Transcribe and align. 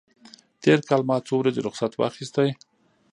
تېر 0.63 0.79
کال 0.87 1.01
ما 1.09 1.17
څو 1.27 1.33
ورځې 1.41 1.61
رخصت 1.67 1.91
واخیست. 1.95 2.37